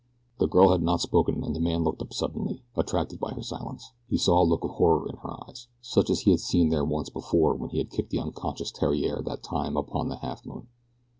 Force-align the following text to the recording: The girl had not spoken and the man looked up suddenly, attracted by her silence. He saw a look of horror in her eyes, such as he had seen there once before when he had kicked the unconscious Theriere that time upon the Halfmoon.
The 0.39 0.47
girl 0.47 0.69
had 0.71 0.81
not 0.81 0.99
spoken 0.99 1.43
and 1.43 1.55
the 1.55 1.59
man 1.59 1.83
looked 1.83 2.01
up 2.01 2.11
suddenly, 2.11 2.63
attracted 2.75 3.19
by 3.19 3.33
her 3.33 3.43
silence. 3.43 3.91
He 4.09 4.17
saw 4.17 4.41
a 4.41 4.43
look 4.43 4.63
of 4.63 4.71
horror 4.71 5.07
in 5.07 5.17
her 5.17 5.47
eyes, 5.47 5.67
such 5.79 6.09
as 6.09 6.21
he 6.21 6.31
had 6.31 6.39
seen 6.39 6.69
there 6.69 6.83
once 6.83 7.09
before 7.11 7.53
when 7.53 7.69
he 7.69 7.77
had 7.77 7.91
kicked 7.91 8.09
the 8.09 8.17
unconscious 8.19 8.71
Theriere 8.71 9.21
that 9.23 9.43
time 9.43 9.77
upon 9.77 10.09
the 10.09 10.15
Halfmoon. 10.15 10.65